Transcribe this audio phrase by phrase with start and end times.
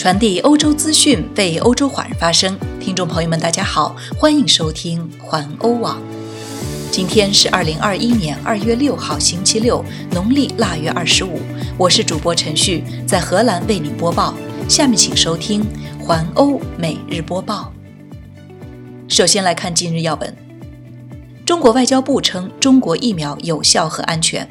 [0.00, 2.58] 传递欧洲资讯，为欧洲华人发声。
[2.80, 6.00] 听众朋友们，大家好，欢迎收听环欧网。
[6.90, 11.38] 今天是二零二一年二月六号，星期六，农历腊月二十五。
[11.76, 14.32] 我是主播陈旭，在荷兰为您播报。
[14.66, 15.62] 下面请收听
[16.02, 17.70] 环欧每日播报。
[19.06, 20.34] 首先来看今日要闻：
[21.44, 24.46] 中国外交部称中国疫苗有效和安全；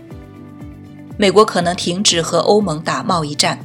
[1.18, 3.58] 美国可能停止和欧盟打贸易战。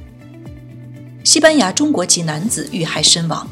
[1.25, 3.49] 西班牙中国籍男子遇害身亡。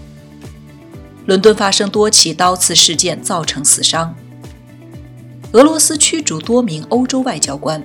[1.24, 4.14] 伦敦发生多起刀刺事件，造成死伤。
[5.52, 7.82] 俄罗斯驱逐多名欧洲外交官。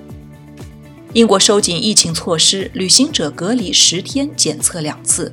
[1.14, 5.32] 英国收紧疫情措施，旅行者隔离十天，检测两次。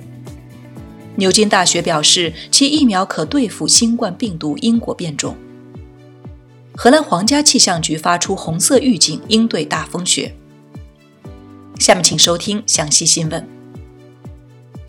[1.17, 5.35] 牛津大学表示，其疫苗可对付新冠病毒英国变种。
[6.73, 10.33] 荷兰皇家气象局发出红色预警，应对大风雪。
[11.77, 13.45] 下面请收听详细新闻。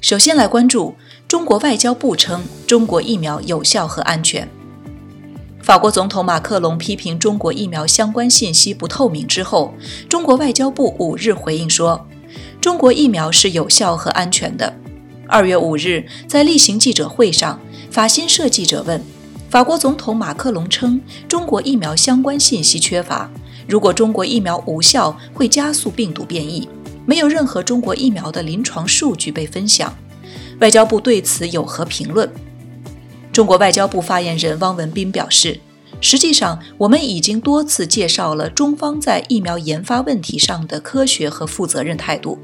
[0.00, 0.94] 首先来关注
[1.26, 4.48] 中国外交部称中国疫苗有效和安全。
[5.62, 9.74] 法国总统马克龙批评中国疫苗相关信息不透明之后，
[10.08, 12.06] 中国外交部五日回应说，
[12.60, 14.72] 中国疫苗是有效和安全的。
[15.26, 17.58] 二月五日在例行记者会上，
[17.90, 19.02] 法新社记者问，
[19.50, 23.28] 法国总统马克龙称中国疫苗相关信息缺乏，
[23.66, 26.68] 如果中国疫苗无效，会加速病毒变异。
[27.06, 29.94] 没有任何中国疫苗的临床数据被分享，
[30.60, 32.28] 外交部对此有何评论？
[33.32, 35.60] 中国外交部发言人汪文斌表示
[36.00, 42.38] ：“实际上，我们已经多次介绍了中方在疫苗研发问题上的科学和负责任态度。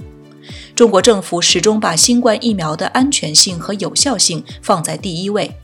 [0.74, 5.54] 中国政府始终把新冠疫苗的安全性和有效性放在第一位。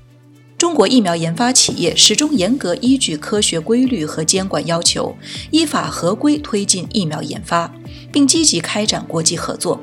[0.58, 5.16] 中国疫苗研发企业始终严格依据科学规律和监管要求，
[5.52, 7.72] 依法合规推进疫苗研发。”
[8.10, 9.78] 并积极开展国际合作。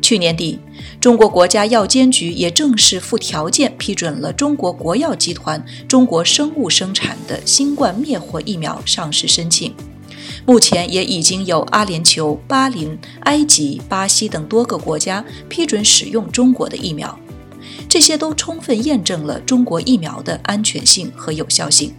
[0.00, 0.58] 去年底，
[1.00, 9.72] 中国国家药监局也正式附条件批准了中国国药集团中国生物生产的新冠灭活疫苗上市申请。
[10.46, 17.16] 目前也已经有阿联酋、巴林、埃及、巴西等多个国家批准使用中国的疫苗，
[17.92, 21.92] 这些都充分验证了中国疫苗的安全性和有效性。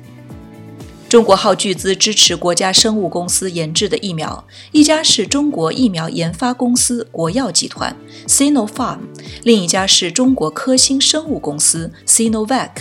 [1.07, 7.95] 中国耗巨资支持国家生物公司研制的疫苗，一家是中国疫苗研发公司国药集团
[8.25, 9.01] （Sinopharm），
[9.43, 12.71] 另一家是中国科兴生物公司 （Sinovac）。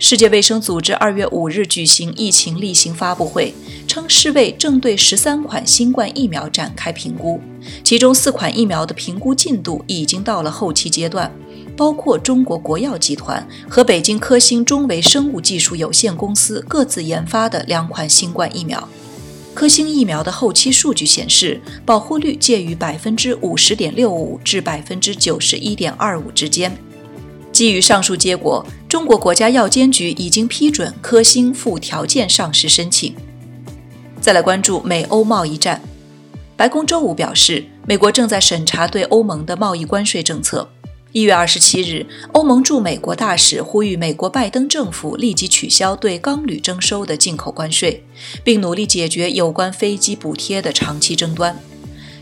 [0.00, 3.54] 世界卫生组织二月五日举行疫情例行发布会，
[3.86, 7.40] 称世卫正对十三款新冠疫苗展开评估，
[7.84, 11.32] 其中四款疫苗的评估进度已经到了后期阶段。
[11.76, 18.88] 包括中国国药集团和北京科兴中维生物技术有限公司各自研发的两款新冠疫苗。
[19.54, 26.76] 科兴疫苗的后期数据显示，保护率介于百分之五十点六五至百分之九十一点二五之间。
[27.52, 33.14] 基于上述结果，中国国家药监局已经批准科兴附条件上市申请。
[34.20, 35.80] 再来关注美欧贸易战，
[36.56, 40.68] 白宫周五表示，美国正在审查对欧盟的贸易关税政策。
[41.14, 48.02] 一月二十七日，欧盟驻美国大使呼吁美国拜登政府立即取消对钢铝征收的进口关税，
[48.42, 51.56] 并努力解决有关飞机补贴的长期争端。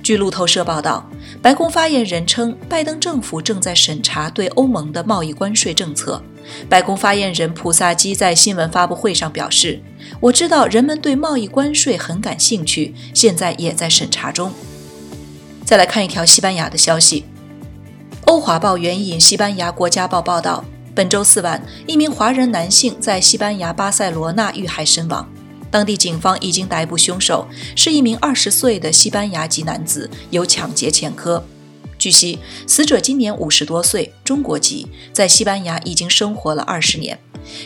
[0.02, 1.08] 据路透社报道，
[1.40, 6.22] 白宫发言人称，拜登政府正在审查对欧盟的贸易关税政策。
[6.68, 9.80] 白宫发言人普萨基在新闻发布会上表示
[10.20, 14.52] ：“我知道人们对贸易关税很感兴趣，现在也在审查中。”
[15.64, 17.24] 再来看一条西班牙的消息。
[18.26, 25.28] 欧华报援引西班牙国家报报道，本周四晚，一名华人男性在西班牙巴塞罗那遇害身亡。
[25.72, 31.44] 当地警方已经逮捕凶手，是一名二十岁的西班牙籍男子，有抢劫前科。
[31.98, 37.18] 据悉，死者今年五十多岁，中国籍，在西班牙已经生活了二十年，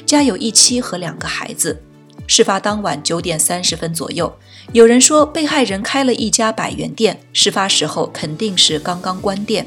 [0.06, 1.83] 家有一妻和两个孩子。
[2.27, 4.34] 事发当晚九点三十分左右，
[4.73, 9.67] 有人说被害人开了一家百元店，事发时候肯定是刚刚关店。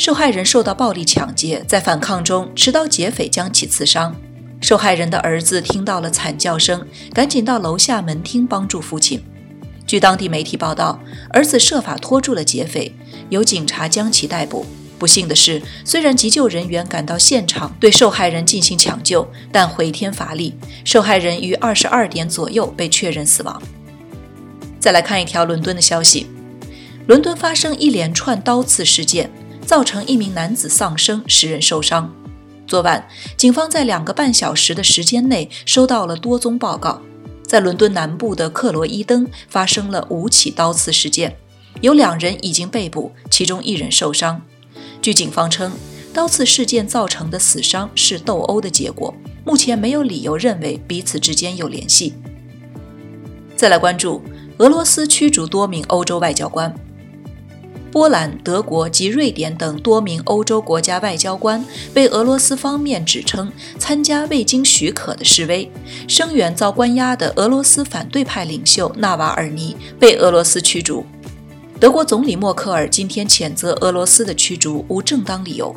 [0.00, 4.16] 受害人受到暴力抢劫，在反抗中，持刀劫匪将其刺伤。
[4.62, 9.22] 受害人的儿子听到了惨叫声，赶紧到楼下门厅帮助父亲。
[9.86, 10.98] 据当地媒体报道，
[11.34, 12.94] 儿子设法拖住了劫匪，
[13.28, 14.64] 由警察将其逮捕。
[14.98, 23.62] 不幸的是，虽然急救人员赶到现场对受害人进行抢救，但回天乏力，受害人于二十二点左右被确认死亡。
[24.78, 26.26] 再来看一条伦敦的消息：
[27.06, 29.30] 伦敦发生一连串刀刺事件。
[29.70, 32.12] 造成一名男子丧生，十人受伤。
[32.66, 33.06] 昨晚，
[33.36, 37.00] 警方在两个半小时的时间内收到了多宗报告，
[37.44, 41.36] 在伦敦南部的克罗伊登发生了五起刀刺事件，
[41.82, 44.42] 有两人已经被捕，其中一人受伤。
[45.00, 45.70] 据警方称，
[46.12, 49.14] 刀刺事件造成的死伤是斗殴的结果，
[49.44, 52.14] 目前没有理由认为彼此之间有联系。
[53.54, 54.20] 再来关注
[54.58, 56.74] 俄罗斯驱逐多名欧洲外交官。
[57.92, 65.70] 波兰、德国及瑞典等多名欧洲国家外交官被俄罗斯方面指称参加未经许可的示威，
[66.06, 71.04] 声援遭关押的俄罗斯反对派领袖纳瓦尔尼被俄罗斯驱逐。
[71.80, 75.74] 德国总理默克尔今天谴责俄罗斯的驱逐无正当理由。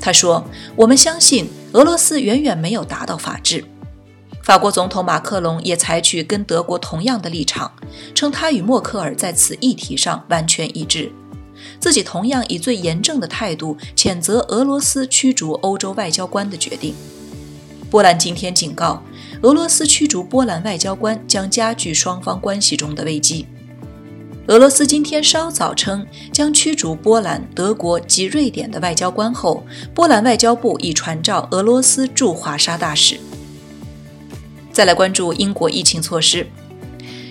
[0.00, 0.42] 他说
[0.74, 3.62] ：“我们相信俄罗斯远远没有达到法治。”
[4.42, 7.70] 法国总统马克龙也采取跟德国同样的立场，
[8.14, 11.12] 称他与默克尔在此议题上完全一致。
[11.78, 16.94] 自己同样以最严正的态度谴责俄罗斯驱逐欧洲外交官的决定。
[17.90, 19.02] 波兰今天警告，
[19.42, 23.46] 俄罗斯驱逐波兰外交官将加剧双方关系中的危机。
[24.46, 29.64] 俄罗斯今天稍早称将驱逐波兰、德国及瑞典的外交官后，
[29.94, 33.18] 波兰外交部已传召俄罗斯驻华沙大使。
[34.72, 36.46] 再来关注英国疫情措施。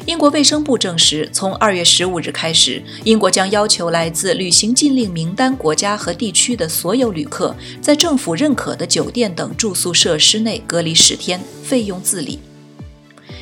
[0.09, 12.39] 英国卫生部证实，从二月十五日开始，英国将要求来自旅行禁令名单国家和地区的所有旅客，在政府认可的酒店等住宿设施内隔离十天，费用自理。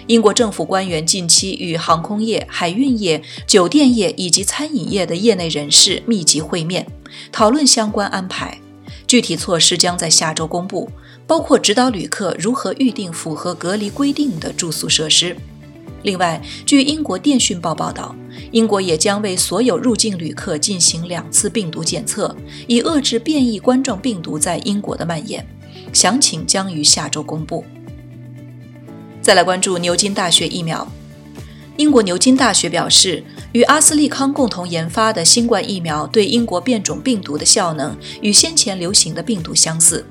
[0.08, 6.86] 英国政府官员近期与航空业、海运业、酒店业以及餐饮业的业内人士密集会面，
[7.31, 8.60] 讨论相关安排。
[9.08, 10.92] 具体措施将在下周公布，
[11.25, 15.34] 包括指导旅客如何预订符合隔离规定的住宿设施。
[16.04, 18.16] 另外，据英国电讯报报道，
[18.52, 22.36] 英国也将为所有入境旅客进行两次病毒检测，
[22.68, 25.46] 以遏制变异冠状病毒在英国的蔓延。
[25.92, 27.66] 详情将于下周公布。
[29.22, 30.88] 再来关注牛津大学疫苗。
[31.78, 40.06] 英国牛津大学表示，与阿斯利康共同研发的新冠疫苗对英国变种病毒的效能与先前流行的病毒相似。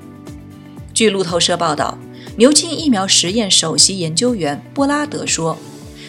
[0.93, 1.97] 据路透社报道，
[2.37, 5.57] 牛津疫苗实验首席研究员波拉德说。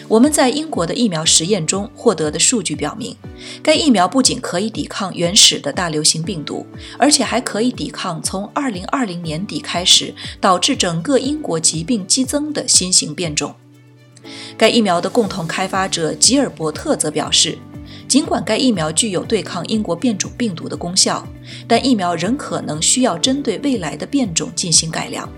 [0.09, 3.15] 我们在英国的疫苗实验中获得的数据表明，
[3.61, 6.65] 该疫苗不仅可以抵抗原始的大流行病毒，
[6.97, 13.53] 而且还可以抵抗从2020年底开始导致整个英国疾病激增的新型变种。
[14.57, 17.59] 该疫苗的共同开发者吉尔伯特则表示，
[18.07, 21.27] 尽管该疫苗具有对抗英国变种病毒的功效，
[21.67, 25.29] 但疫苗仍可能需要针对未来的变种进行改良。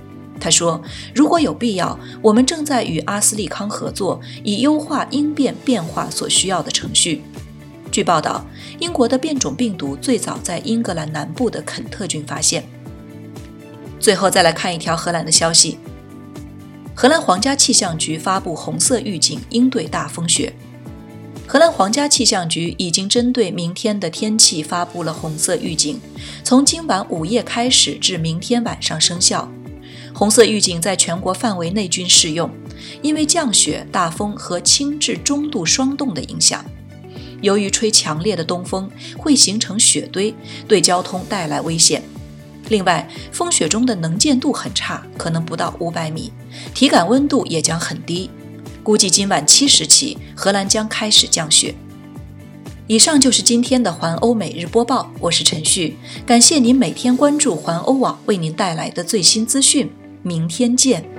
[0.42, 0.82] 他说
[1.16, 7.22] ：“如果有必要，我们正在与阿斯利康合作，以优化应变变化所需要的程序。”
[7.92, 8.44] 据报道，
[8.80, 12.64] 英国的变种病毒最早在英格兰南部的肯特郡发现。
[14.00, 15.78] 最后再来看一条荷兰的消息：
[16.96, 20.54] 荷兰皇家气象局发布红色预警，应对大风雪。
[21.46, 26.00] 荷兰皇家气象局已经针对明天的天气发布了红色预警，
[26.44, 29.52] 从今晚午夜开始至明天晚上生效。
[30.14, 32.50] 红色预警在全国范围内均适用，
[33.02, 36.64] 因为降雪、大风和轻至中度霜冻的影响。
[37.42, 40.34] 由于吹强烈的东风，会形成雪堆，
[40.68, 42.04] 对交通带来危险。
[42.70, 46.32] 另外，风雪中的能见度很差，可能不到五百米，
[46.76, 48.30] 体感温度也将很低。
[48.84, 51.74] 估计今晚七时起，荷兰将开始降雪。
[52.88, 59.90] 以上就是今天的环欧每日播报，我是陈旭，感谢您每天关注环欧网为您带来的最新资讯。
[60.24, 61.11] 明天见。